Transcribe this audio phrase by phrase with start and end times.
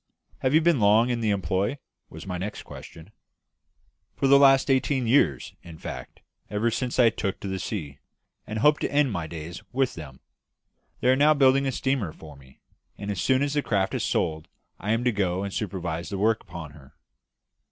[0.39, 1.77] "Have you been long in the employ?"
[2.09, 3.11] was my next question.
[4.15, 7.99] "For the last eighteen years in fact, ever since I first took to the sea
[8.47, 10.19] and hope to end my days with them.
[11.01, 12.61] They are now building a steamer for me;
[12.97, 14.47] and as soon as this craft is sold
[14.79, 16.95] I am to go and supervise the work upon her."